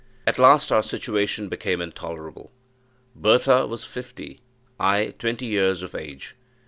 At 0.25 0.39
last 0.39 0.71
our 0.71 0.81
situation 0.81 1.47
became 1.47 1.79
intolerable: 1.79 2.51
Bertha 3.15 3.67
was 3.67 3.85
fifty 3.85 4.41
I 4.79 5.13
twenty 5.19 5.45
years 5.45 5.83
of 5.83 5.93
age. 5.93 6.35